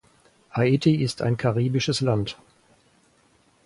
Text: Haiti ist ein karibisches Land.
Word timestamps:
Haiti 0.55 0.95
ist 1.03 1.21
ein 1.21 1.37
karibisches 1.37 2.01
Land. 2.01 2.35